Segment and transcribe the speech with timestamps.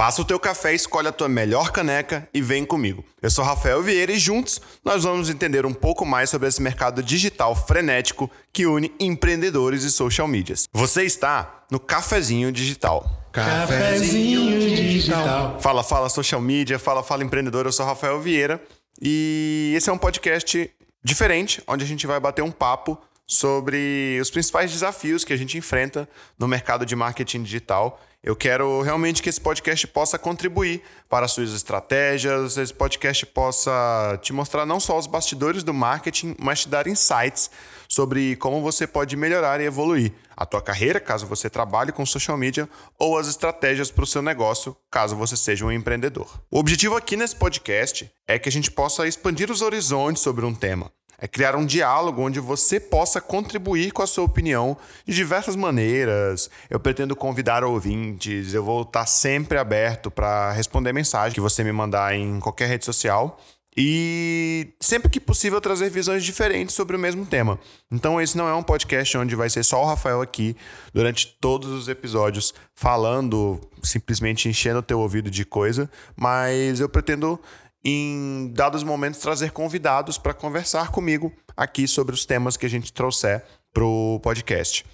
[0.00, 3.04] Passa o teu café, escolhe a tua melhor caneca e vem comigo.
[3.20, 7.02] Eu sou Rafael Vieira e juntos nós vamos entender um pouco mais sobre esse mercado
[7.02, 10.66] digital frenético que une empreendedores e social medias.
[10.72, 13.28] Você está no Cafezinho Digital.
[13.30, 15.60] Cafezinho digital.
[15.60, 17.66] Fala, fala social media, fala, fala empreendedor.
[17.66, 18.58] Eu sou Rafael Vieira
[19.02, 20.70] e esse é um podcast
[21.04, 25.58] diferente onde a gente vai bater um papo sobre os principais desafios que a gente
[25.58, 26.08] enfrenta
[26.38, 31.32] no mercado de marketing digital eu quero realmente que esse podcast possa contribuir para as
[31.32, 36.68] suas estratégias, esse podcast possa te mostrar não só os bastidores do marketing, mas te
[36.68, 37.50] dar insights
[37.88, 42.36] sobre como você pode melhorar e evoluir a tua carreira, caso você trabalhe com social
[42.36, 42.68] media,
[42.98, 46.40] ou as estratégias para o seu negócio, caso você seja um empreendedor.
[46.50, 50.54] O objetivo aqui nesse podcast é que a gente possa expandir os horizontes sobre um
[50.54, 55.54] tema é criar um diálogo onde você possa contribuir com a sua opinião de diversas
[55.54, 56.50] maneiras.
[56.68, 61.72] Eu pretendo convidar ouvintes, eu vou estar sempre aberto para responder mensagem que você me
[61.72, 63.38] mandar em qualquer rede social.
[63.76, 67.58] E sempre que possível trazer visões diferentes sobre o mesmo tema.
[67.90, 70.56] Então, esse não é um podcast onde vai ser só o Rafael aqui
[70.92, 77.38] durante todos os episódios falando, simplesmente enchendo o teu ouvido de coisa, mas eu pretendo
[77.84, 82.92] em dados momentos, trazer convidados para conversar comigo aqui sobre os temas que a gente
[82.92, 83.42] trouxer
[83.72, 84.84] para o podcast.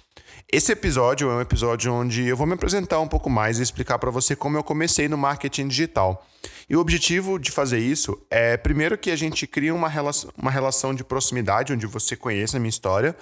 [0.51, 3.99] Esse episódio é um episódio onde eu vou me apresentar um pouco mais e explicar
[3.99, 6.25] para você como eu comecei no marketing digital.
[6.69, 10.49] E o objetivo de fazer isso é, primeiro, que a gente crie uma relação, uma
[10.49, 13.13] relação de proximidade, onde você conheça a minha história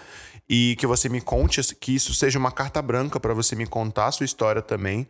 [0.47, 4.07] e que você me conte, que isso seja uma carta branca para você me contar
[4.07, 5.07] a sua história também.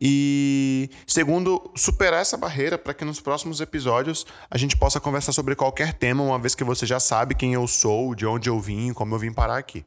[0.00, 5.54] E segundo, superar essa barreira para que nos próximos episódios a gente possa conversar sobre
[5.54, 8.92] qualquer tema, uma vez que você já sabe quem eu sou, de onde eu vim,
[8.92, 9.84] como eu vim parar aqui.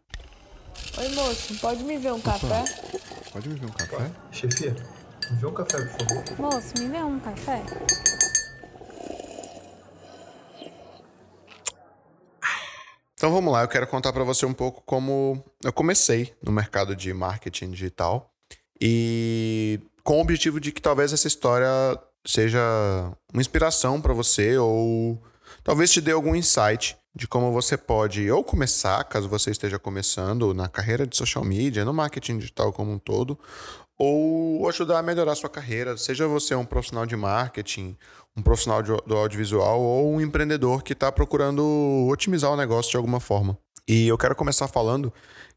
[0.98, 2.64] Oi, moço, pode me ver um café?
[3.32, 4.12] Pode me ver um café?
[4.32, 4.76] Chefia,
[5.30, 6.40] me vê um café, por favor.
[6.40, 7.64] Moço, me vê um café?
[13.18, 16.96] Então vamos lá, eu quero contar para você um pouco como eu comecei no mercado
[16.96, 18.32] de marketing digital
[18.80, 21.68] e com o objetivo de que talvez essa história
[22.24, 22.62] seja
[23.34, 25.20] uma inspiração para você ou
[25.64, 30.54] talvez te dê algum insight de como você pode ou começar, caso você esteja começando
[30.54, 33.40] na carreira de social media, no marketing digital como um todo,
[33.98, 37.98] ou ajudar a melhorar a sua carreira, seja você um profissional de marketing,
[38.38, 42.98] um profissional de, do audiovisual ou um empreendedor que está procurando otimizar o negócio de
[42.98, 43.58] alguma forma.
[43.88, 45.12] E eu quero começar falando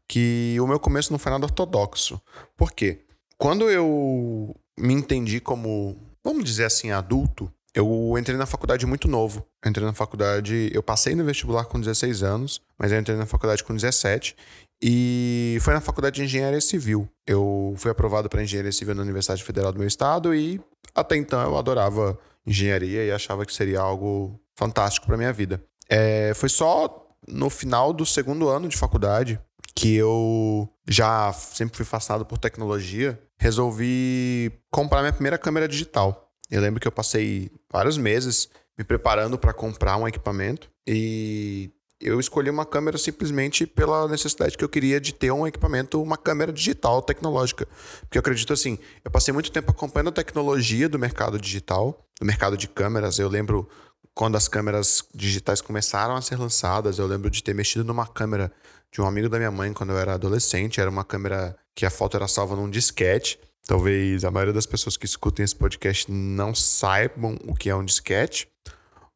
[0.07, 2.19] que o meu começo não foi nada ortodoxo.
[2.57, 3.01] Por quê?
[3.37, 9.45] Quando eu me entendi como, vamos dizer assim, adulto, eu entrei na faculdade muito novo.
[9.63, 13.25] Eu entrei na faculdade, eu passei no vestibular com 16 anos, mas eu entrei na
[13.25, 14.35] faculdade com 17
[14.83, 17.07] e foi na faculdade de engenharia civil.
[17.25, 20.59] Eu fui aprovado para engenharia civil na Universidade Federal do meu estado e
[20.95, 25.63] até então eu adorava engenharia e achava que seria algo fantástico para minha vida.
[25.89, 29.39] É, foi só no final do segundo ano de faculdade
[29.75, 36.29] que eu já sempre fui fascinado por tecnologia, resolvi comprar minha primeira câmera digital.
[36.49, 41.71] Eu lembro que eu passei vários meses me preparando para comprar um equipamento e
[42.01, 46.17] eu escolhi uma câmera simplesmente pela necessidade que eu queria de ter um equipamento, uma
[46.17, 47.67] câmera digital tecnológica.
[48.01, 52.25] Porque eu acredito assim, eu passei muito tempo acompanhando a tecnologia do mercado digital, do
[52.25, 53.19] mercado de câmeras.
[53.19, 53.69] Eu lembro
[54.13, 58.51] quando as câmeras digitais começaram a ser lançadas, eu lembro de ter mexido numa câmera
[58.91, 60.81] de um amigo da minha mãe quando eu era adolescente.
[60.81, 63.39] Era uma câmera que a foto era salva num disquete.
[63.65, 67.85] Talvez a maioria das pessoas que escutem esse podcast não saibam o que é um
[67.85, 68.49] disquete,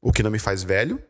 [0.02, 1.02] o que não me faz velho.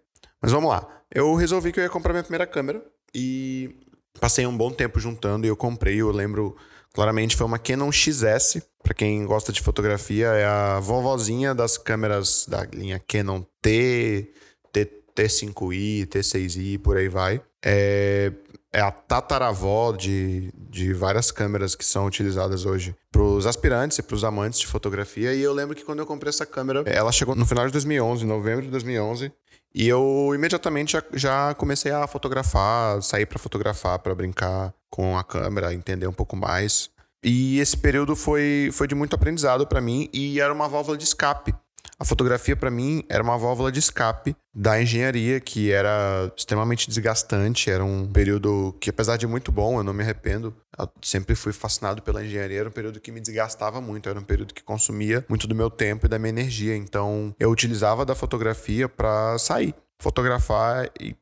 [0.41, 0.87] Mas vamos lá.
[1.15, 2.83] Eu resolvi que eu ia comprar minha primeira câmera
[3.13, 3.73] e
[4.19, 6.01] passei um bom tempo juntando e eu comprei.
[6.01, 6.57] Eu lembro
[6.93, 8.61] claramente, foi uma Canon XS.
[8.83, 14.29] Para quem gosta de fotografia, é a vovozinha das câmeras da linha Canon T,
[14.73, 17.41] T T5i, T6i, por aí vai.
[17.63, 18.33] É,
[18.73, 24.03] é a tataravó de, de várias câmeras que são utilizadas hoje para os aspirantes e
[24.03, 25.33] para os amantes de fotografia.
[25.33, 28.25] E eu lembro que quando eu comprei essa câmera, ela chegou no final de 2011,
[28.25, 29.31] novembro de 2011.
[29.77, 35.23] E eu imediatamente já, já comecei a fotografar, sair para fotografar, para brincar com a
[35.23, 36.89] câmera, entender um pouco mais.
[37.21, 41.03] E esse período foi, foi de muito aprendizado para mim e era uma válvula de
[41.03, 41.53] escape
[41.97, 47.69] a fotografia, para mim, era uma válvula de escape da engenharia, que era extremamente desgastante.
[47.69, 50.53] Era um período que, apesar de muito bom, eu não me arrependo.
[50.77, 52.59] Eu sempre fui fascinado pela engenharia.
[52.59, 54.09] Era um período que me desgastava muito.
[54.09, 56.75] Era um período que consumia muito do meu tempo e da minha energia.
[56.75, 61.15] Então, eu utilizava da fotografia para sair, fotografar e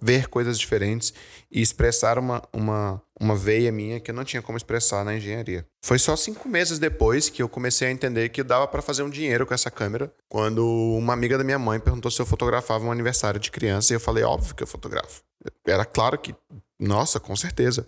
[0.00, 1.12] ver coisas diferentes
[1.50, 5.66] e expressar uma, uma, uma veia minha que eu não tinha como expressar na engenharia.
[5.84, 9.10] Foi só cinco meses depois que eu comecei a entender que dava para fazer um
[9.10, 12.92] dinheiro com essa câmera, quando uma amiga da minha mãe perguntou se eu fotografava um
[12.92, 15.22] aniversário de criança e eu falei, óbvio que eu fotografo.
[15.66, 16.34] Era claro que,
[16.78, 17.86] nossa, com certeza.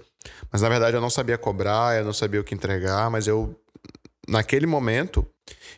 [0.50, 3.54] Mas na verdade eu não sabia cobrar, eu não sabia o que entregar, mas eu,
[4.28, 5.26] naquele momento,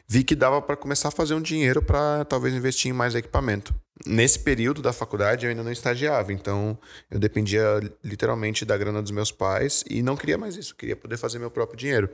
[0.07, 3.75] vi que dava para começar a fazer um dinheiro para talvez investir em mais equipamento
[4.07, 6.77] nesse período da faculdade eu ainda não estagiava, então
[7.11, 7.63] eu dependia
[8.03, 11.51] literalmente da grana dos meus pais e não queria mais isso, queria poder fazer meu
[11.51, 12.11] próprio dinheiro.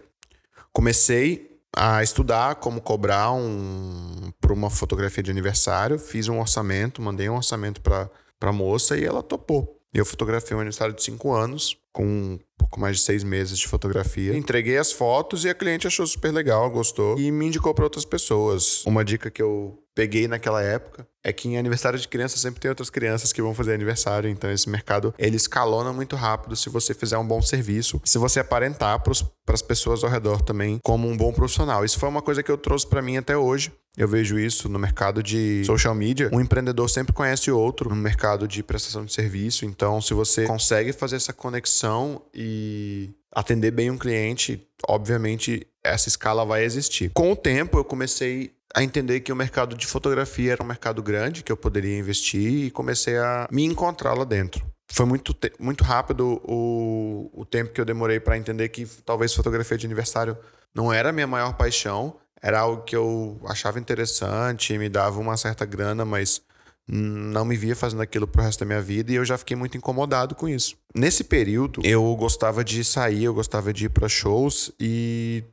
[0.73, 7.29] Comecei a estudar como cobrar um para uma fotografia de aniversário, fiz um orçamento, mandei
[7.29, 8.11] um orçamento para
[8.41, 9.81] a moça e ela topou.
[9.93, 12.39] Eu fotografei um aniversário de cinco anos, com
[12.71, 14.37] pouco mais de seis meses de fotografia.
[14.37, 18.05] Entreguei as fotos e a cliente achou super legal, gostou e me indicou para outras
[18.05, 18.85] pessoas.
[18.87, 22.69] Uma dica que eu peguei naquela época é que em aniversário de criança sempre tem
[22.69, 26.95] outras crianças que vão fazer aniversário, então esse mercado ele escalona muito rápido se você
[26.95, 29.13] fizer um bom serviço, se você aparentar para
[29.55, 31.85] as pessoas ao redor também como um bom profissional.
[31.85, 33.73] Isso foi uma coisa que eu trouxe para mim até hoje.
[33.97, 36.31] Eu vejo isso no mercado de social media.
[36.33, 39.65] Um empreendedor sempre conhece outro no mercado de prestação de serviço.
[39.65, 46.45] Então, se você consegue fazer essa conexão e atender bem um cliente, obviamente essa escala
[46.45, 47.11] vai existir.
[47.15, 51.03] Com o tempo, eu comecei a entender que o mercado de fotografia era um mercado
[51.03, 54.65] grande, que eu poderia investir e comecei a me encontrar lá dentro.
[54.93, 59.79] Foi muito, muito rápido o, o tempo que eu demorei para entender que talvez fotografia
[59.79, 60.37] de aniversário
[60.75, 65.37] não era a minha maior paixão, era algo que eu achava interessante, me dava uma
[65.37, 66.43] certa grana, mas
[66.91, 69.77] não me via fazendo aquilo pro resto da minha vida e eu já fiquei muito
[69.77, 70.77] incomodado com isso.
[70.95, 75.45] Nesse período, eu gostava de sair, eu gostava de ir para shows e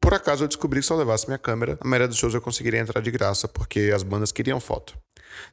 [0.00, 2.40] por acaso eu descobri que se eu levasse minha câmera, a maioria dos shows eu
[2.40, 4.96] conseguiria entrar de graça, porque as bandas queriam foto.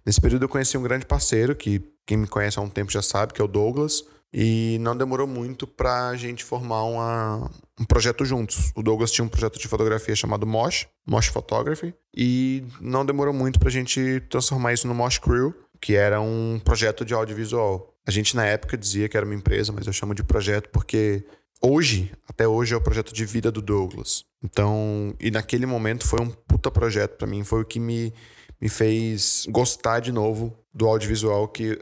[0.05, 3.01] Nesse período eu conheci um grande parceiro, que quem me conhece há um tempo já
[3.01, 8.25] sabe, que é o Douglas, e não demorou muito pra gente formar uma, um projeto
[8.25, 8.71] juntos.
[8.75, 13.59] O Douglas tinha um projeto de fotografia chamado Mosh, Mosh Photography, e não demorou muito
[13.59, 17.93] pra gente transformar isso no Mosh Crew, que era um projeto de audiovisual.
[18.07, 21.23] A gente na época dizia que era uma empresa, mas eu chamo de projeto porque
[21.61, 24.25] hoje, até hoje, é o projeto de vida do Douglas.
[24.43, 28.11] Então, e naquele momento foi um puta projeto para mim, foi o que me,
[28.59, 31.79] me fez gostar de novo do audiovisual que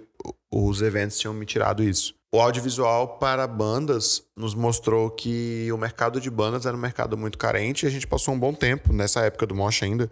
[0.52, 2.14] os eventos tinham me tirado isso.
[2.34, 7.38] O audiovisual para bandas nos mostrou que o mercado de bandas era um mercado muito
[7.38, 10.10] carente e a gente passou um bom tempo, nessa época do Mosh ainda,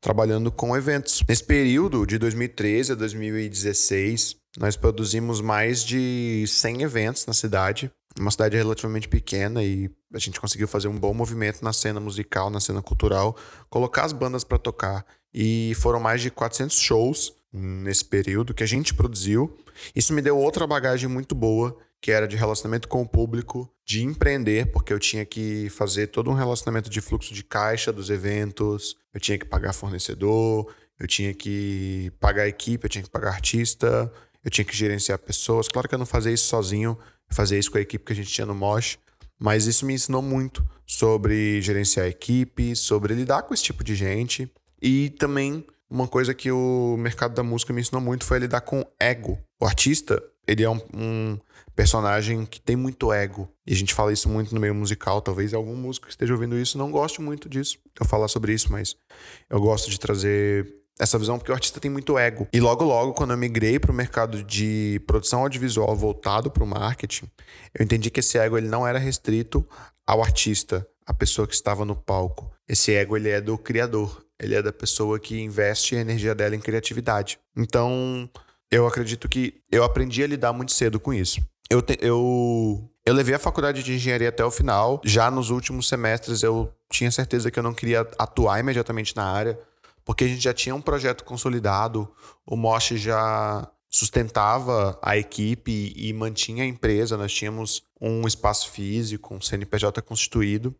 [0.00, 1.22] trabalhando com eventos.
[1.28, 8.30] Nesse período, de 2013 a 2016, nós produzimos mais de 100 eventos na cidade uma
[8.30, 12.60] cidade relativamente pequena e a gente conseguiu fazer um bom movimento na cena musical, na
[12.60, 13.36] cena cultural,
[13.70, 18.66] colocar as bandas para tocar e foram mais de 400 shows nesse período que a
[18.66, 19.56] gente produziu.
[19.94, 24.02] Isso me deu outra bagagem muito boa, que era de relacionamento com o público, de
[24.02, 28.96] empreender, porque eu tinha que fazer todo um relacionamento de fluxo de caixa dos eventos,
[29.12, 34.12] eu tinha que pagar fornecedor, eu tinha que pagar equipe, eu tinha que pagar artista,
[34.44, 35.68] eu tinha que gerenciar pessoas.
[35.68, 36.98] Claro que eu não fazia isso sozinho,
[37.28, 38.98] fazer isso com a equipe que a gente tinha no Mosh,
[39.38, 43.94] mas isso me ensinou muito sobre gerenciar a equipe, sobre lidar com esse tipo de
[43.94, 44.50] gente
[44.80, 48.84] e também uma coisa que o mercado da música me ensinou muito foi lidar com
[48.98, 49.38] ego.
[49.60, 51.38] O artista, ele é um, um,
[51.74, 53.48] personagem que tem muito ego.
[53.66, 55.20] E a gente fala isso muito no meio musical.
[55.20, 57.78] Talvez algum músico que esteja ouvindo isso não goste muito disso.
[57.98, 58.96] Eu falar sobre isso, mas
[59.48, 62.48] eu gosto de trazer essa visão porque o artista tem muito ego.
[62.52, 66.66] E logo logo, quando eu migrei para o mercado de produção audiovisual voltado para o
[66.66, 67.30] marketing,
[67.78, 69.66] eu entendi que esse ego ele não era restrito
[70.06, 72.50] ao artista, a pessoa que estava no palco.
[72.68, 76.54] Esse ego ele é do criador, ele é da pessoa que investe a energia dela
[76.54, 77.38] em criatividade.
[77.56, 78.28] Então,
[78.70, 81.40] eu acredito que eu aprendi a lidar muito cedo com isso.
[81.70, 85.00] Eu, te, eu, eu levei a faculdade de engenharia até o final.
[85.04, 89.58] Já nos últimos semestres eu tinha certeza que eu não queria atuar imediatamente na área
[90.08, 92.10] porque a gente já tinha um projeto consolidado,
[92.46, 99.34] o Mosh já sustentava a equipe e mantinha a empresa, nós tínhamos um espaço físico,
[99.34, 100.74] um CNPJ constituído.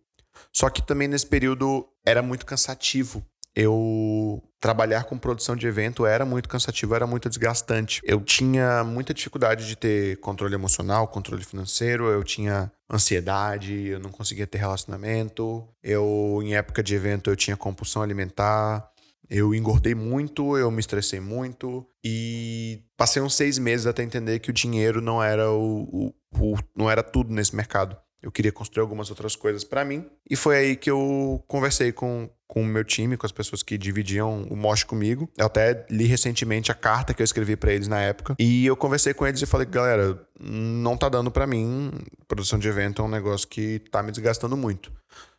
[0.51, 3.23] Só que também nesse período era muito cansativo.
[3.61, 8.01] Eu trabalhar com produção de evento era muito cansativo, era muito desgastante.
[8.05, 14.11] Eu tinha muita dificuldade de ter controle emocional, controle financeiro, eu tinha ansiedade, eu não
[14.11, 15.67] conseguia ter relacionamento.
[15.83, 18.89] Eu em época de evento eu tinha compulsão alimentar.
[19.29, 24.51] Eu engordei muito, eu me estressei muito e passei uns seis meses até entender que
[24.51, 27.97] o dinheiro não era o, o, o não era tudo nesse mercado.
[28.23, 30.05] Eu queria construir algumas outras coisas para mim.
[30.29, 33.79] E foi aí que eu conversei com, com o meu time, com as pessoas que
[33.79, 35.31] dividiam o Mosh comigo.
[35.37, 38.35] Eu até li recentemente a carta que eu escrevi para eles na época.
[38.39, 41.93] E eu conversei com eles e falei, galera, não tá dando para mim.
[42.27, 44.93] Produção de evento é um negócio que tá me desgastando muito.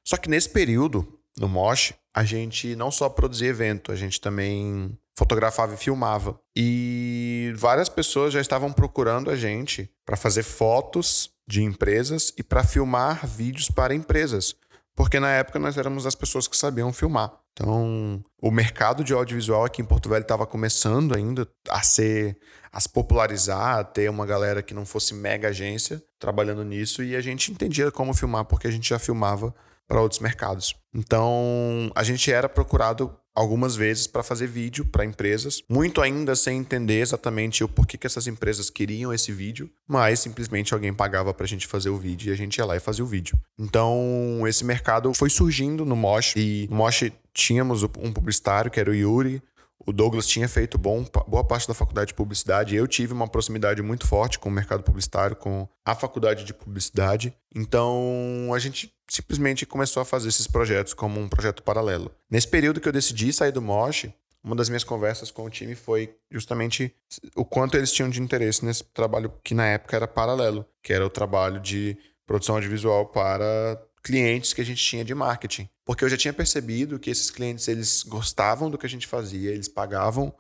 [0.06, 4.98] Só que nesse período, no Mosh, a gente não só produzia evento, a gente também
[5.18, 6.40] fotografava e filmava.
[6.56, 12.64] E várias pessoas já estavam procurando a gente para fazer fotos de empresas e para
[12.64, 14.56] filmar vídeos para empresas.
[14.96, 17.34] Porque na época nós éramos as pessoas que sabiam filmar.
[17.54, 22.38] Então, o mercado de audiovisual aqui em Porto Velho estava começando ainda a ser,
[22.72, 27.16] a se popularizar, a ter uma galera que não fosse mega agência trabalhando nisso e
[27.16, 29.54] a gente entendia como filmar porque a gente já filmava
[29.88, 30.76] para outros mercados.
[30.94, 36.60] Então, a gente era procurado algumas vezes para fazer vídeo para empresas, muito ainda sem
[36.60, 41.46] entender exatamente o porquê que essas empresas queriam esse vídeo, mas simplesmente alguém pagava para
[41.46, 43.40] a gente fazer o vídeo e a gente ia lá e fazia o vídeo.
[43.58, 48.92] Então, esse mercado foi surgindo no Mosh e no Mosh tínhamos um publicitário que era
[48.92, 49.42] o Yuri,
[49.88, 52.76] o Douglas tinha feito bom, boa parte da faculdade de publicidade.
[52.76, 57.34] Eu tive uma proximidade muito forte com o mercado publicitário, com a faculdade de publicidade.
[57.56, 62.12] Então a gente simplesmente começou a fazer esses projetos como um projeto paralelo.
[62.30, 64.08] Nesse período que eu decidi sair do Mosh,
[64.44, 66.94] uma das minhas conversas com o time foi justamente
[67.36, 71.06] o quanto eles tinham de interesse nesse trabalho que na época era paralelo, que era
[71.06, 75.68] o trabalho de produção audiovisual para clientes que a gente tinha de marketing.
[75.84, 79.52] Porque eu já tinha percebido que esses clientes eles gostavam do que a gente fazia,
[79.52, 80.34] eles pagavam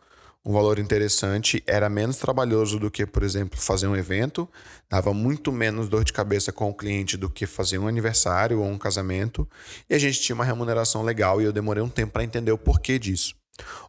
[0.46, 4.50] um valor interessante, era menos trabalhoso do que, por exemplo, fazer um evento,
[4.89, 8.65] dava muito menos dor de cabeça com o cliente do que fazer um aniversário ou
[8.65, 9.48] um casamento,
[9.89, 12.58] e a gente tinha uma remuneração legal e eu demorei um tempo para entender o
[12.58, 13.36] porquê disso.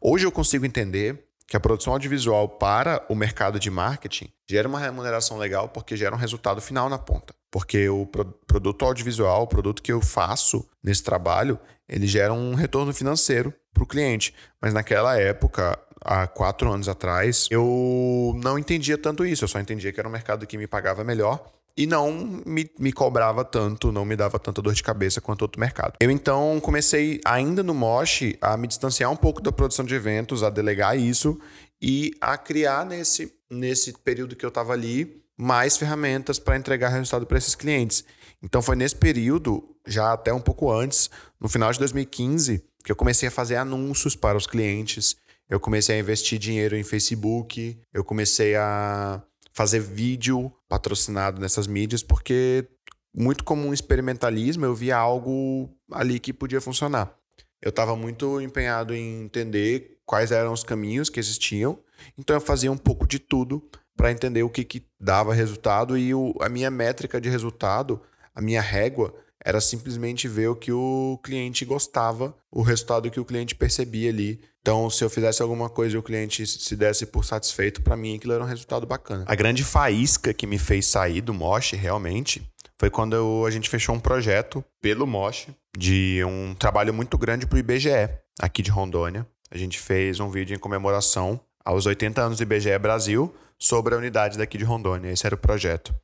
[0.01, 4.79] Hoje eu consigo entender que a produção audiovisual para o mercado de marketing gera uma
[4.79, 7.35] remuneração legal porque gera um resultado final na ponta.
[7.51, 12.55] Porque o pro produto audiovisual, o produto que eu faço nesse trabalho, ele gera um
[12.55, 14.33] retorno financeiro para o cliente.
[14.63, 19.45] Mas naquela época, há quatro anos atrás, eu não entendia tanto isso.
[19.45, 21.45] Eu só entendia que era um mercado que me pagava melhor
[21.77, 22.13] e não
[22.45, 25.95] me, me cobrava tanto, não me dava tanta dor de cabeça quanto outro mercado.
[26.01, 30.43] Eu então comecei, ainda no Mosh, a me distanciar um pouco da produção de eventos,
[30.43, 31.39] a delegar isso
[31.81, 37.25] e a criar nesse, nesse período que eu estava ali mais ferramentas para entregar resultado
[37.25, 38.05] para esses clientes.
[38.43, 41.09] Então foi nesse período, já até um pouco antes,
[41.41, 45.17] no final de 2015, que eu comecei a fazer anúncios para os clientes.
[45.51, 49.21] Eu comecei a investir dinheiro em Facebook, eu comecei a
[49.53, 52.69] fazer vídeo patrocinado nessas mídias, porque
[53.13, 57.13] muito como um experimentalismo, eu via algo ali que podia funcionar.
[57.61, 61.77] Eu estava muito empenhado em entender quais eram os caminhos que existiam,
[62.17, 63.61] então eu fazia um pouco de tudo
[63.97, 68.01] para entender o que, que dava resultado e o, a minha métrica de resultado,
[68.33, 69.13] a minha régua,
[69.45, 74.41] era simplesmente ver o que o cliente gostava, o resultado que o cliente percebia ali.
[74.61, 78.17] Então, se eu fizesse alguma coisa e o cliente se desse por satisfeito, para mim
[78.17, 79.25] aquilo era um resultado bacana.
[79.27, 82.43] A grande faísca que me fez sair do Mosh, realmente,
[82.79, 87.47] foi quando eu, a gente fechou um projeto pelo Mosh de um trabalho muito grande
[87.47, 89.27] para o IBGE, aqui de Rondônia.
[89.51, 93.99] A gente fez um vídeo em comemoração aos 80 anos do IBGE Brasil sobre a
[93.99, 95.11] unidade daqui de Rondônia.
[95.11, 95.95] Esse era o projeto.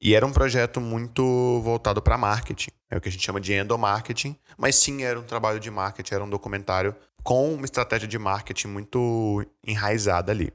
[0.00, 3.54] E era um projeto muito voltado para marketing, é o que a gente chama de
[3.54, 8.18] endomarketing, mas sim era um trabalho de marketing, era um documentário com uma estratégia de
[8.18, 10.52] marketing muito enraizada ali.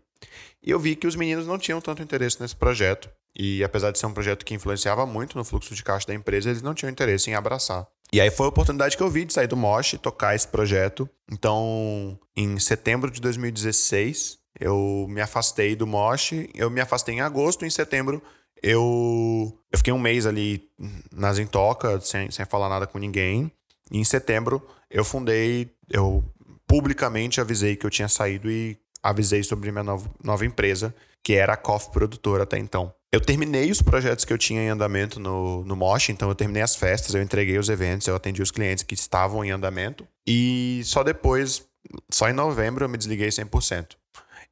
[0.63, 3.97] E eu vi que os meninos não tinham tanto interesse nesse projeto, e apesar de
[3.97, 6.91] ser um projeto que influenciava muito no fluxo de caixa da empresa, eles não tinham
[6.91, 7.87] interesse em abraçar.
[8.13, 10.47] E aí foi a oportunidade que eu vi de sair do Mosh e tocar esse
[10.47, 11.09] projeto.
[11.31, 17.65] Então, em setembro de 2016, eu me afastei do Mosh, eu me afastei em agosto,
[17.65, 18.21] em setembro
[18.61, 20.69] eu, eu fiquei um mês ali
[21.11, 23.51] nas Intoca, sem, sem falar nada com ninguém.
[23.91, 26.23] E em setembro eu fundei, eu
[26.67, 31.53] publicamente avisei que eu tinha saído e avisei sobre minha nova, nova empresa, que era
[31.53, 32.93] a Coffee Produtora até então.
[33.11, 36.61] Eu terminei os projetos que eu tinha em andamento no, no Mosh, então eu terminei
[36.61, 40.07] as festas, eu entreguei os eventos, eu atendi os clientes que estavam em andamento.
[40.25, 41.67] E só depois,
[42.09, 43.97] só em novembro, eu me desliguei 100%.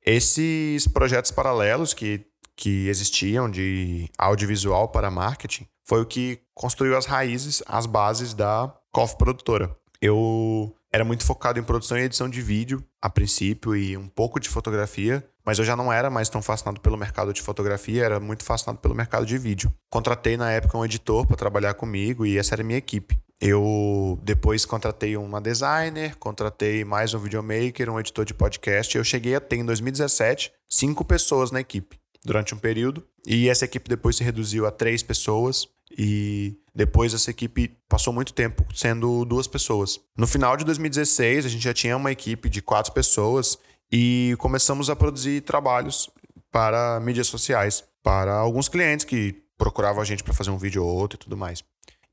[0.05, 2.25] Esses projetos paralelos que
[2.59, 8.71] que existiam de audiovisual para marketing foi o que construiu as raízes, as bases da
[8.91, 9.73] Coffee Produtora.
[10.01, 14.41] Eu era muito focado em produção e edição de vídeo a princípio e um pouco
[14.41, 18.19] de fotografia, mas eu já não era mais tão fascinado pelo mercado de fotografia, era
[18.19, 19.73] muito fascinado pelo mercado de vídeo.
[19.89, 23.17] Contratei na época um editor para trabalhar comigo e essa era a minha equipe.
[23.39, 28.97] Eu depois contratei uma designer, contratei mais um videomaker, um editor de podcast.
[28.97, 33.03] Eu cheguei a ter em 2017 cinco pessoas na equipe durante um período.
[33.25, 35.67] E essa equipe depois se reduziu a três pessoas.
[35.97, 39.99] e depois essa equipe passou muito tempo sendo duas pessoas.
[40.15, 43.57] No final de 2016, a gente já tinha uma equipe de quatro pessoas
[43.91, 46.09] e começamos a produzir trabalhos
[46.51, 50.95] para mídias sociais, para alguns clientes que procuravam a gente para fazer um vídeo ou
[50.95, 51.63] outro e tudo mais.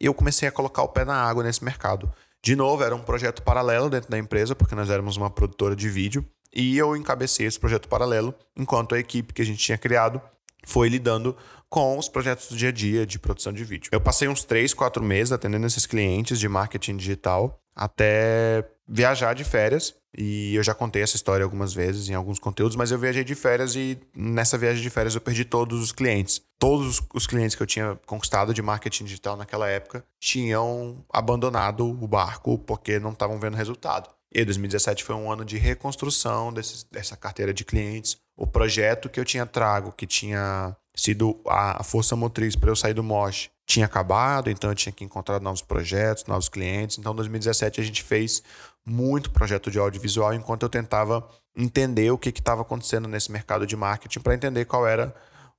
[0.01, 2.11] E eu comecei a colocar o pé na água nesse mercado.
[2.43, 5.89] De novo, era um projeto paralelo dentro da empresa, porque nós éramos uma produtora de
[5.89, 10.21] vídeo, e eu encabecei esse projeto paralelo, enquanto a equipe que a gente tinha criado
[10.67, 11.37] foi lidando
[11.69, 13.88] com os projetos do dia a dia de produção de vídeo.
[13.93, 19.45] Eu passei uns 3, 4 meses atendendo esses clientes de marketing digital até viajar de
[19.45, 19.95] férias.
[20.17, 23.35] E eu já contei essa história algumas vezes em alguns conteúdos, mas eu viajei de
[23.35, 26.41] férias e nessa viagem de férias eu perdi todos os clientes.
[26.59, 32.09] Todos os clientes que eu tinha conquistado de marketing digital naquela época tinham abandonado o
[32.09, 34.09] barco porque não estavam vendo resultado.
[34.33, 38.19] E 2017 foi um ano de reconstrução desse, dessa carteira de clientes.
[38.37, 42.95] O projeto que eu tinha trago, que tinha sido a, força motriz para eu sair
[42.95, 46.99] do Mosh tinha acabado, então eu tinha que encontrar novos projetos, novos clientes.
[46.99, 48.43] Então, em 2017, a gente fez
[48.85, 53.75] muito projeto de audiovisual enquanto eu tentava entender o que estava acontecendo nesse mercado de
[53.75, 55.15] marketing para entender qual era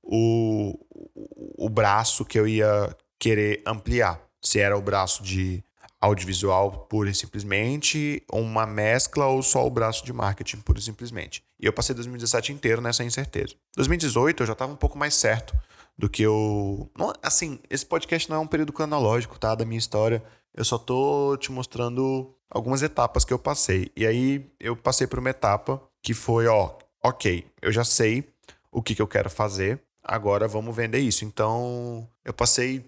[0.08, 0.74] o,
[1.58, 4.20] o braço que eu ia querer ampliar.
[4.40, 5.62] Se era o braço de
[6.00, 11.42] audiovisual pura e simplesmente, uma mescla ou só o braço de marketing pura e simplesmente.
[11.60, 13.54] E eu passei 2017 inteiro nessa incerteza.
[13.76, 15.54] 2018 eu já estava um pouco mais certo
[15.98, 16.88] do que eu.
[16.96, 19.54] Não, assim, esse podcast não é um período cronológico, tá?
[19.54, 20.22] Da minha história.
[20.54, 23.90] Eu só tô te mostrando algumas etapas que eu passei.
[23.96, 28.28] E aí eu passei por uma etapa que foi, ó, ok, eu já sei
[28.70, 31.24] o que, que eu quero fazer, agora vamos vender isso.
[31.24, 32.84] Então eu passei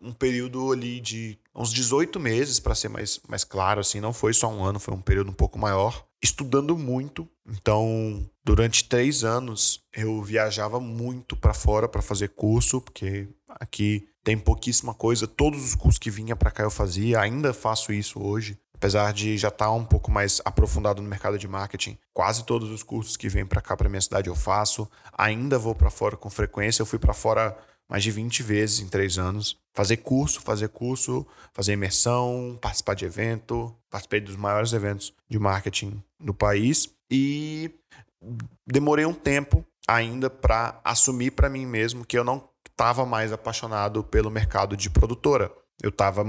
[0.00, 4.32] um período ali de uns 18 meses, para ser mais, mais claro, assim, não foi
[4.32, 7.28] só um ano, foi um período um pouco maior, estudando muito.
[7.48, 14.38] Então, durante três anos, eu viajava muito para fora para fazer curso, porque aqui tem
[14.38, 15.26] pouquíssima coisa.
[15.26, 18.56] Todos os cursos que vinha para cá eu fazia, ainda faço isso hoje.
[18.78, 22.70] Apesar de já estar tá um pouco mais aprofundado no mercado de marketing, quase todos
[22.70, 24.88] os cursos que vêm para cá, para minha cidade, eu faço.
[25.12, 26.80] Ainda vou para fora com frequência.
[26.80, 27.58] Eu fui para fora
[27.88, 29.56] mais de 20 vezes em três anos.
[29.74, 33.74] Fazer curso, fazer curso, fazer imersão, participar de evento.
[33.90, 37.72] Participei dos maiores eventos de marketing do país e
[38.64, 44.04] demorei um tempo ainda para assumir para mim mesmo que eu não estava mais apaixonado
[44.04, 45.50] pelo mercado de produtora.
[45.82, 46.24] Eu estava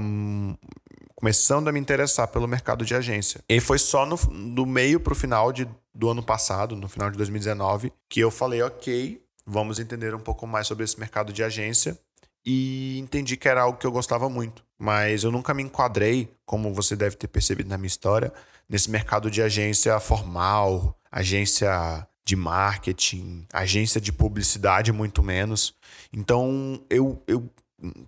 [1.20, 3.42] começando a me interessar pelo mercado de agência.
[3.46, 7.10] E foi só no, do meio para o final de, do ano passado, no final
[7.10, 11.44] de 2019, que eu falei, ok, vamos entender um pouco mais sobre esse mercado de
[11.44, 11.98] agência
[12.44, 14.64] e entendi que era algo que eu gostava muito.
[14.78, 18.32] Mas eu nunca me enquadrei, como você deve ter percebido na minha história,
[18.66, 25.74] nesse mercado de agência formal, agência de marketing, agência de publicidade, muito menos.
[26.10, 27.46] Então eu, eu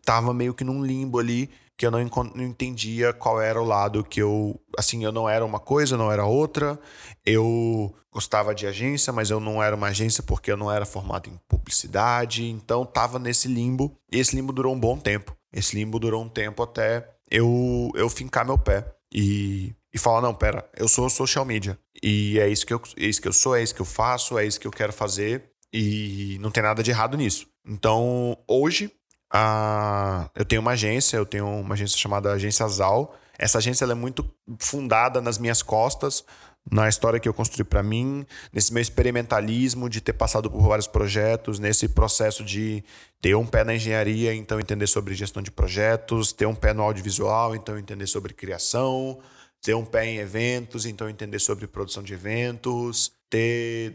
[0.02, 1.50] tava meio que num limbo ali
[1.82, 1.98] que eu não,
[2.36, 4.54] não entendia qual era o lado que eu.
[4.78, 6.78] Assim, eu não era uma coisa, eu não era outra.
[7.26, 11.28] Eu gostava de agência, mas eu não era uma agência porque eu não era formado
[11.28, 12.48] em publicidade.
[12.48, 13.98] Então tava nesse limbo.
[14.12, 15.36] E esse limbo durou um bom tempo.
[15.52, 18.86] Esse limbo durou um tempo até eu, eu fincar meu pé.
[19.12, 21.76] E, e falar: não, pera, eu sou social media.
[22.00, 24.38] E é isso, que eu, é isso que eu sou, é isso que eu faço,
[24.38, 25.50] é isso que eu quero fazer.
[25.72, 27.48] E não tem nada de errado nisso.
[27.66, 28.92] Então, hoje,
[29.32, 33.16] ah, eu tenho uma agência, eu tenho uma agência chamada Agência Zal.
[33.38, 36.22] Essa agência é muito fundada nas minhas costas,
[36.70, 40.86] na história que eu construí para mim, nesse meu experimentalismo de ter passado por vários
[40.86, 42.84] projetos, nesse processo de
[43.22, 46.82] ter um pé na engenharia, então entender sobre gestão de projetos, ter um pé no
[46.82, 49.18] audiovisual, então entender sobre criação,
[49.62, 53.94] ter um pé em eventos, então entender sobre produção de eventos, ter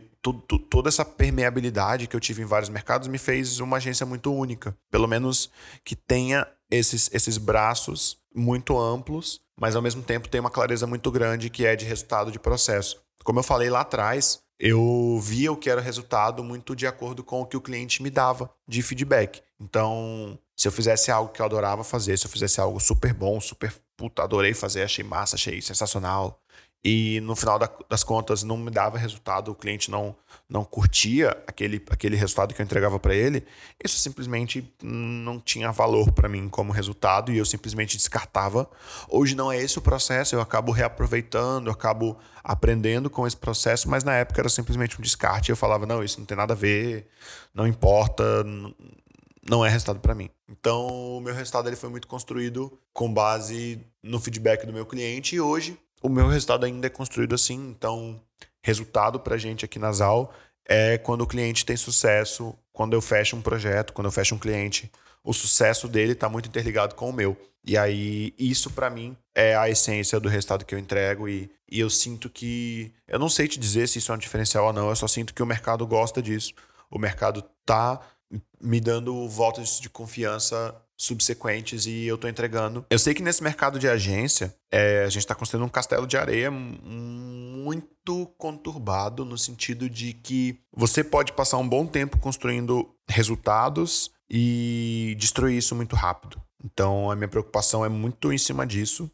[0.68, 4.76] toda essa permeabilidade que eu tive em vários mercados me fez uma agência muito única.
[4.90, 5.52] Pelo menos
[5.86, 11.12] que tenha esses, esses braços muito amplos, mas ao mesmo tempo tem uma clareza muito
[11.12, 13.00] grande que é de resultado de processo.
[13.24, 17.42] Como eu falei lá atrás, eu via o que era resultado muito de acordo com
[17.42, 19.44] o que o cliente me dava de feedback.
[19.60, 23.40] Então, se eu fizesse algo que eu adorava fazer, se eu fizesse algo super bom,
[23.40, 26.42] super puta, adorei fazer, achei massa, achei sensacional,
[26.84, 30.16] e no final da, das contas não me dava resultado, o cliente não,
[30.48, 33.46] não curtia aquele, aquele resultado que eu entregava para ele,
[33.84, 38.70] isso simplesmente não tinha valor para mim como resultado e eu simplesmente descartava.
[39.10, 43.90] Hoje não é esse o processo, eu acabo reaproveitando, eu acabo aprendendo com esse processo,
[43.90, 45.50] mas na época era simplesmente um descarte.
[45.50, 47.08] Eu falava, não, isso não tem nada a ver,
[47.54, 48.24] não importa,
[49.50, 50.30] não é resultado para mim.
[50.48, 50.88] Então,
[51.18, 55.42] o meu resultado ele foi muito construído com base no feedback do meu cliente e
[55.42, 57.56] hoje o meu resultado ainda é construído assim.
[57.70, 58.20] Então,
[58.62, 60.34] resultado para a gente aqui na ZAL
[60.68, 64.40] é quando o cliente tem sucesso, quando eu fecho um projeto, quando eu fecho um
[64.40, 64.92] cliente,
[65.24, 67.38] o sucesso dele está muito interligado com o meu.
[67.66, 71.28] E aí, isso para mim é a essência do resultado que eu entrego.
[71.28, 72.94] E, e eu sinto que.
[73.08, 75.34] Eu não sei te dizer se isso é um diferencial ou não, eu só sinto
[75.34, 76.54] que o mercado gosta disso.
[76.90, 78.00] O mercado tá
[78.62, 82.86] me dando votos de confiança subsequentes e eu tô entregando.
[82.90, 86.18] Eu sei que nesse mercado de agência, é, a gente está construindo um castelo de
[86.18, 94.12] areia muito conturbado, no sentido de que você pode passar um bom tempo construindo resultados
[94.30, 96.42] e destruir isso muito rápido.
[96.64, 99.10] Então a minha preocupação é muito em cima disso,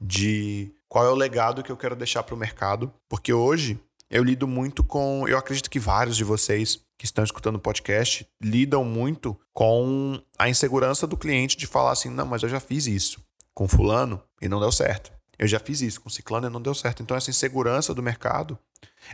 [0.00, 3.78] de qual é o legado que eu quero deixar para o mercado, porque hoje
[4.10, 8.26] eu lido muito com, eu acredito que vários de vocês que estão escutando o podcast
[8.40, 12.86] lidam muito com a insegurança do cliente de falar assim: não, mas eu já fiz
[12.86, 13.20] isso
[13.54, 15.12] com Fulano e não deu certo.
[15.38, 17.02] Eu já fiz isso com Ciclano e não deu certo.
[17.02, 18.58] Então, essa insegurança do mercado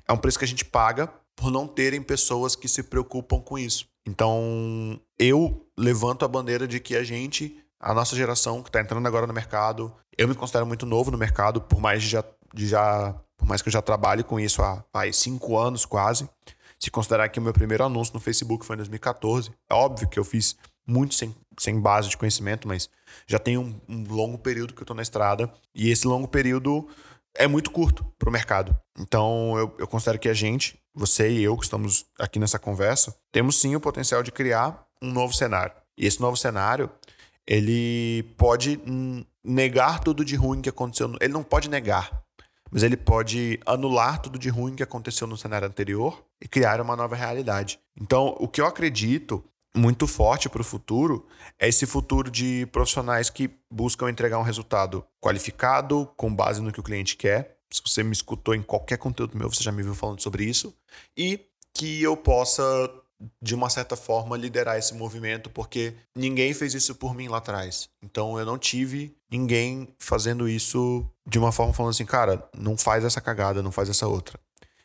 [0.07, 3.59] é um preço que a gente paga por não terem pessoas que se preocupam com
[3.59, 3.89] isso.
[4.07, 9.07] Então, eu levanto a bandeira de que a gente, a nossa geração que está entrando
[9.07, 12.69] agora no mercado, eu me considero muito novo no mercado, por mais de já, de
[12.69, 16.29] já por mais que eu já trabalhe com isso há, há cinco anos quase.
[16.83, 20.19] Se considerar que o meu primeiro anúncio no Facebook foi em 2014, é óbvio que
[20.19, 22.91] eu fiz muito sem, sem base de conhecimento, mas
[23.25, 26.89] já tem um, um longo período que eu estou na estrada e esse longo período
[27.37, 28.77] é muito curto para o mercado.
[28.99, 33.15] Então eu, eu considero que a gente, você e eu que estamos aqui nessa conversa,
[33.31, 35.77] temos sim o potencial de criar um novo cenário.
[35.97, 36.91] E esse novo cenário,
[37.47, 38.81] ele pode
[39.45, 41.15] negar tudo de ruim que aconteceu.
[41.21, 42.22] Ele não pode negar,
[42.73, 46.97] mas ele pode anular tudo de ruim que aconteceu no cenário anterior e criar uma
[46.97, 47.79] nova realidade.
[48.01, 49.45] Então, o que eu acredito
[49.77, 51.27] muito forte para o futuro
[51.59, 56.81] é esse futuro de profissionais que buscam entregar um resultado qualificado, com base no que
[56.81, 57.59] o cliente quer.
[57.71, 60.75] Se você me escutou em qualquer conteúdo meu, você já me viu falando sobre isso.
[61.17, 61.41] E
[61.75, 62.63] que eu possa
[63.41, 67.89] de uma certa forma, liderar esse movimento, porque ninguém fez isso por mim lá atrás.
[68.03, 73.05] Então eu não tive ninguém fazendo isso de uma forma falando assim, cara, não faz
[73.05, 74.39] essa cagada, não faz essa outra.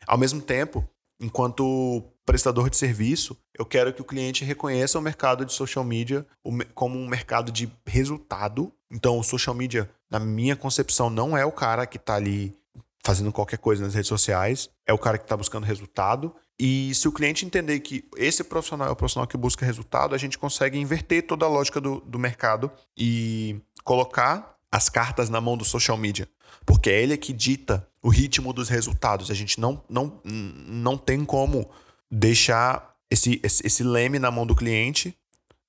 [0.06, 0.88] Ao mesmo tempo,
[1.20, 6.26] enquanto prestador de serviço, eu quero que o cliente reconheça o mercado de social media
[6.74, 8.72] como um mercado de resultado.
[8.90, 12.54] Então, o social media, na minha concepção, não é o cara que está ali
[13.02, 17.06] fazendo qualquer coisa nas redes sociais, é o cara que está buscando resultado e se
[17.06, 20.76] o cliente entender que esse profissional é o profissional que busca resultado, a gente consegue
[20.76, 25.96] inverter toda a lógica do, do mercado e colocar as cartas na mão do social
[25.96, 26.28] media.
[26.66, 29.30] Porque é ele que dita o ritmo dos resultados.
[29.30, 31.70] A gente não, não, não tem como
[32.10, 35.16] deixar esse, esse, esse leme na mão do cliente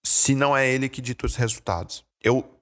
[0.03, 2.03] se não é ele que dita os resultados.
[2.21, 2.59] Eu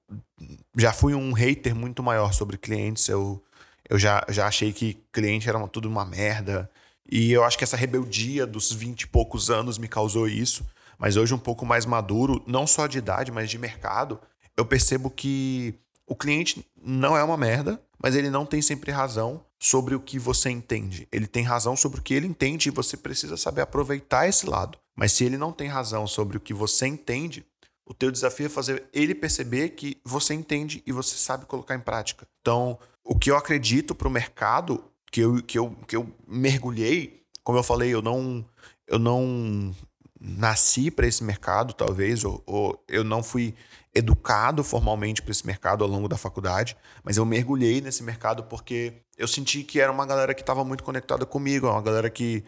[0.76, 3.08] já fui um hater muito maior sobre clientes.
[3.08, 3.42] Eu,
[3.88, 6.70] eu já, já achei que cliente era tudo uma merda
[7.10, 10.66] e eu acho que essa rebeldia dos 20 e poucos anos me causou isso.
[10.98, 14.20] Mas hoje, um pouco mais maduro, não só de idade, mas de mercado,
[14.56, 15.74] eu percebo que
[16.06, 20.18] o cliente não é uma merda, mas ele não tem sempre razão sobre o que
[20.18, 21.06] você entende.
[21.12, 24.78] Ele tem razão sobre o que ele entende e você precisa saber aproveitar esse lado.
[24.96, 27.46] Mas se ele não tem razão sobre o que você entende,
[27.86, 31.80] o teu desafio é fazer ele perceber que você entende e você sabe colocar em
[31.80, 32.26] prática.
[32.40, 37.22] Então, o que eu acredito para o mercado que eu, que eu, que eu mergulhei,
[37.42, 38.44] como eu falei, eu não,
[38.86, 39.74] eu não
[40.20, 43.54] nasci para esse mercado, talvez, ou, ou, eu não fui
[43.94, 49.02] educado formalmente para esse mercado ao longo da faculdade, mas eu mergulhei nesse mercado porque
[49.16, 52.44] eu senti que era uma galera que estava muito conectada comigo, é uma galera que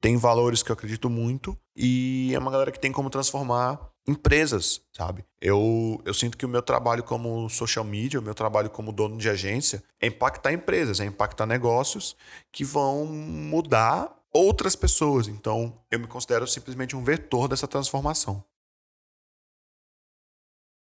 [0.00, 4.80] tem valores que eu acredito muito e é uma galera que tem como transformar empresas,
[4.92, 5.24] sabe?
[5.40, 9.16] Eu, eu sinto que o meu trabalho como social media, o meu trabalho como dono
[9.16, 12.16] de agência, é impactar empresas, é impactar negócios
[12.50, 15.28] que vão mudar outras pessoas.
[15.28, 18.44] Então, eu me considero simplesmente um vetor dessa transformação.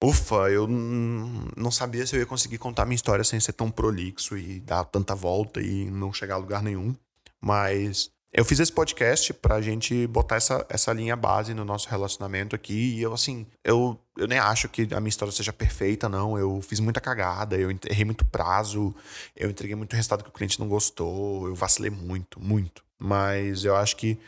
[0.02, 4.38] Ufa, eu não sabia se eu ia conseguir contar minha história sem ser tão prolixo
[4.38, 6.95] e dar tanta volta e não chegar a lugar nenhum.
[7.41, 12.56] Mas eu fiz esse podcast pra gente botar essa, essa linha base no nosso relacionamento
[12.56, 12.96] aqui.
[12.96, 16.38] E eu, assim, eu, eu nem acho que a minha história seja perfeita, não.
[16.38, 18.94] Eu fiz muita cagada, eu errei muito prazo,
[19.36, 22.84] eu entreguei muito resultado que o cliente não gostou, eu vacilei muito, muito.
[23.00, 24.20] Mas eu acho que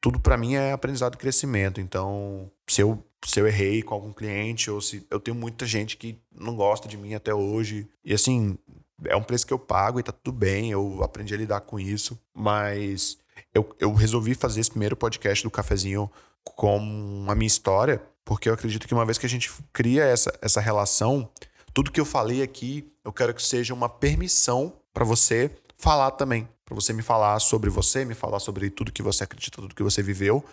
[0.00, 1.80] tudo para mim é aprendizado e crescimento.
[1.80, 5.96] Então, se eu, se eu errei com algum cliente, ou se eu tenho muita gente
[5.96, 7.88] que não gosta de mim até hoje.
[8.04, 8.56] E assim,
[9.04, 11.80] é um preço que eu pago e tá tudo bem, eu aprendi a lidar com
[11.80, 12.16] isso.
[12.32, 13.18] Mas
[13.54, 16.10] eu, eu resolvi fazer esse primeiro podcast do cafezinho
[16.44, 20.32] com a minha história, porque eu acredito que uma vez que a gente cria essa,
[20.40, 21.28] essa relação,
[21.72, 26.48] tudo que eu falei aqui, eu quero que seja uma permissão para você falar também.
[26.64, 29.82] para você me falar sobre você, me falar sobre tudo que você acredita, tudo que
[29.82, 30.44] você viveu,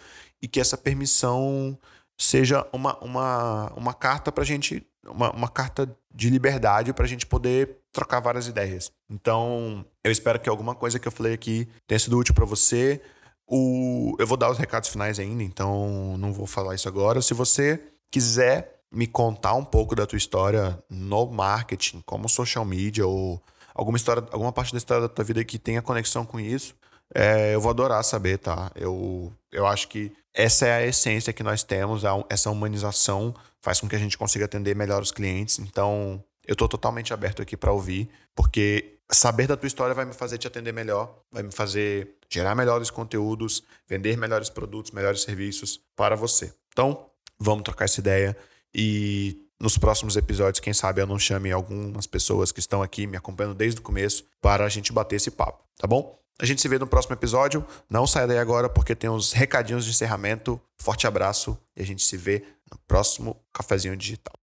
[0.42, 1.78] e que essa permissão
[2.18, 7.26] seja uma, uma, uma carta para gente, uma, uma carta de liberdade para a gente
[7.26, 8.92] poder trocar várias ideias.
[9.10, 13.02] Então, eu espero que alguma coisa que eu falei aqui tenha sido útil para você.
[13.48, 17.22] O, eu vou dar os recados finais ainda, então não vou falar isso agora.
[17.22, 17.82] Se você
[18.12, 23.42] quiser me contar um pouco da tua história no marketing, como social media ou
[23.74, 26.76] alguma história, alguma parte da história da tua vida que tenha conexão com isso,
[27.14, 28.72] é, eu vou adorar saber, tá?
[28.76, 33.88] Eu, eu acho que essa é a essência que nós temos, essa humanização faz com
[33.88, 35.60] que a gente consiga atender melhor os clientes.
[35.60, 40.14] Então, eu estou totalmente aberto aqui para ouvir, porque saber da tua história vai me
[40.14, 45.80] fazer te atender melhor, vai me fazer gerar melhores conteúdos, vender melhores produtos, melhores serviços
[45.96, 46.54] para você.
[46.72, 47.06] Então,
[47.40, 48.36] vamos trocar essa ideia
[48.74, 53.16] e nos próximos episódios, quem sabe eu não chame algumas pessoas que estão aqui me
[53.16, 56.20] acompanhando desde o começo para a gente bater esse papo, tá bom?
[56.38, 57.66] A gente se vê no próximo episódio.
[57.90, 60.60] Não saia daí agora porque tem uns recadinhos de encerramento.
[60.78, 64.34] Forte abraço e a gente se vê no próximo cafezinho digital.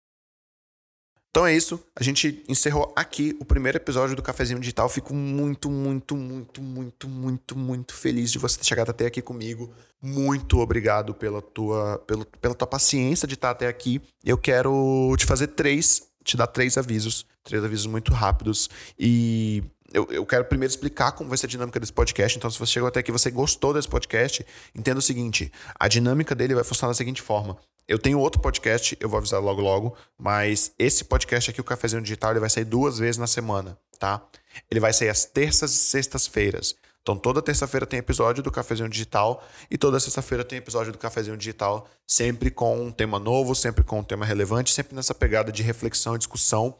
[1.33, 1.83] Então é isso.
[1.95, 4.87] A gente encerrou aqui o primeiro episódio do Cafezinho Digital.
[4.87, 9.73] Fico muito, muito, muito, muito, muito, muito feliz de você ter chegado até aqui comigo.
[9.99, 13.99] Muito obrigado pela tua, pela, pela tua paciência de estar até aqui.
[14.23, 18.69] Eu quero te fazer três, te dar três avisos, três avisos muito rápidos.
[18.99, 22.37] E eu, eu quero primeiro explicar como vai ser a dinâmica desse podcast.
[22.37, 25.87] Então, se você chegou até aqui e você gostou desse podcast, entenda o seguinte: a
[25.87, 27.57] dinâmica dele vai funcionar da seguinte forma.
[27.87, 32.01] Eu tenho outro podcast, eu vou avisar logo logo, mas esse podcast aqui, o Cafezinho
[32.01, 34.25] Digital, ele vai sair duas vezes na semana, tá?
[34.71, 36.75] Ele vai sair às terças e sextas-feiras.
[37.01, 41.35] Então, toda terça-feira tem episódio do Cafezinho Digital e toda sexta-feira tem episódio do Cafezinho
[41.35, 45.61] Digital, sempre com um tema novo, sempre com um tema relevante, sempre nessa pegada de
[45.61, 46.77] reflexão e discussão.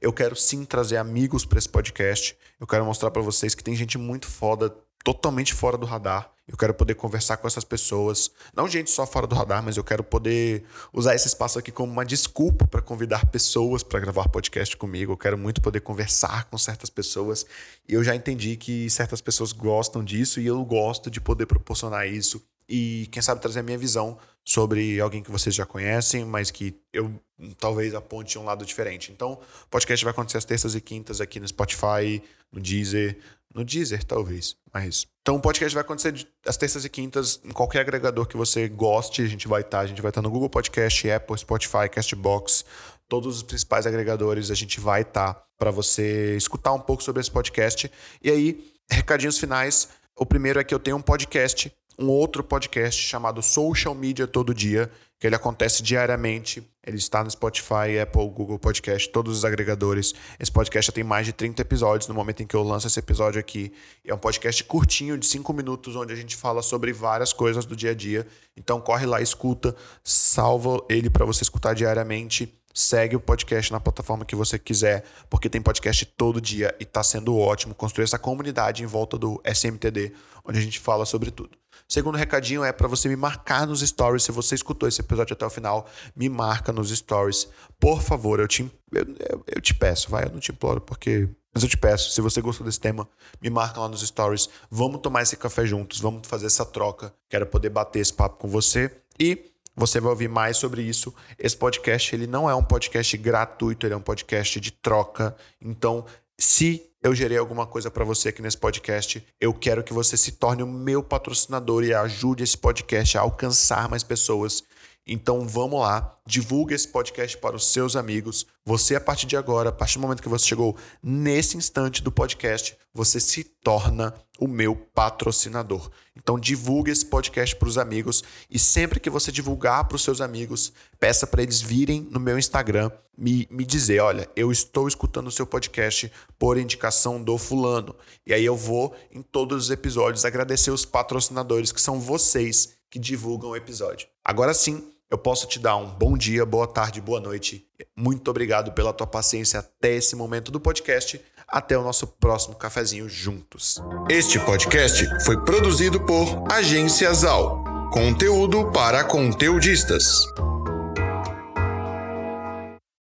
[0.00, 2.34] Eu quero sim trazer amigos para esse podcast.
[2.58, 4.74] Eu quero mostrar para vocês que tem gente muito foda
[5.06, 6.32] totalmente fora do radar.
[6.48, 8.28] Eu quero poder conversar com essas pessoas.
[8.52, 11.92] Não gente só fora do radar, mas eu quero poder usar esse espaço aqui como
[11.92, 15.12] uma desculpa para convidar pessoas para gravar podcast comigo.
[15.12, 17.46] Eu quero muito poder conversar com certas pessoas.
[17.88, 22.08] E eu já entendi que certas pessoas gostam disso e eu gosto de poder proporcionar
[22.08, 22.44] isso.
[22.68, 26.74] E quem sabe trazer a minha visão sobre alguém que vocês já conhecem, mas que
[26.92, 27.12] eu
[27.58, 29.12] talvez aponte um lado diferente.
[29.12, 33.18] Então, o podcast vai acontecer às terças e quintas aqui no Spotify, no Deezer,
[33.56, 34.54] no Deezer, talvez.
[34.72, 35.06] Mas.
[35.22, 39.22] Então o podcast vai acontecer às terças e quintas, em qualquer agregador que você goste.
[39.22, 39.78] A gente vai estar.
[39.78, 42.64] Tá, a gente vai estar tá no Google Podcast, Apple, Spotify, Castbox,
[43.08, 44.50] todos os principais agregadores.
[44.50, 47.90] A gente vai estar tá para você escutar um pouco sobre esse podcast.
[48.22, 49.88] E aí, recadinhos finais.
[50.18, 54.54] O primeiro é que eu tenho um podcast um outro podcast chamado Social Media Todo
[54.54, 56.62] Dia, que ele acontece diariamente.
[56.86, 60.14] Ele está no Spotify, Apple, Google Podcast, todos os agregadores.
[60.38, 62.98] Esse podcast já tem mais de 30 episódios no momento em que eu lanço esse
[62.98, 63.72] episódio aqui.
[64.04, 67.74] É um podcast curtinho, de 5 minutos, onde a gente fala sobre várias coisas do
[67.74, 68.26] dia a dia.
[68.56, 72.52] Então corre lá, escuta, salva ele para você escutar diariamente.
[72.74, 77.02] Segue o podcast na plataforma que você quiser, porque tem podcast todo dia e está
[77.02, 80.12] sendo ótimo construir essa comunidade em volta do SMTD,
[80.44, 81.56] onde a gente fala sobre tudo.
[81.88, 84.24] Segundo recadinho é para você me marcar nos stories.
[84.24, 87.48] Se você escutou esse episódio até o final, me marca nos stories.
[87.78, 91.28] Por favor, eu te, eu, eu, eu te peço, vai, eu não te imploro, porque.
[91.54, 93.08] Mas eu te peço, se você gostou desse tema,
[93.40, 94.50] me marca lá nos stories.
[94.70, 97.14] Vamos tomar esse café juntos, vamos fazer essa troca.
[97.30, 98.94] Quero poder bater esse papo com você.
[99.18, 101.14] E você vai ouvir mais sobre isso.
[101.38, 105.34] Esse podcast ele não é um podcast gratuito, ele é um podcast de troca.
[105.60, 106.04] Então,
[106.38, 110.32] se eu gerei alguma coisa para você aqui nesse podcast, eu quero que você se
[110.32, 114.64] torne o meu patrocinador e ajude esse podcast a alcançar mais pessoas.
[115.06, 118.44] Então vamos lá, divulgue esse podcast para os seus amigos.
[118.64, 122.10] Você, a partir de agora, a partir do momento que você chegou nesse instante do
[122.10, 125.90] podcast, você se torna o meu patrocinador.
[126.16, 130.20] Então divulgue esse podcast para os amigos e sempre que você divulgar para os seus
[130.20, 135.28] amigos, peça para eles virem no meu Instagram me, me dizer, olha, eu estou escutando
[135.28, 137.94] o seu podcast por indicação do fulano.
[138.26, 142.98] E aí eu vou em todos os episódios agradecer os patrocinadores que são vocês que
[142.98, 144.08] divulgam o episódio.
[144.24, 147.66] Agora sim, eu posso te dar um bom dia, boa tarde, boa noite.
[147.96, 151.20] Muito obrigado pela tua paciência até esse momento do podcast.
[151.48, 153.80] Até o nosso próximo cafezinho juntos.
[154.08, 157.62] Este podcast foi produzido por Agência Zal.
[157.92, 160.24] Conteúdo para conteudistas.